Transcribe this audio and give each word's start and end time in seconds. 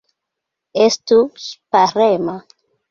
Estu 0.85 1.21
ŝparema! 1.45 2.39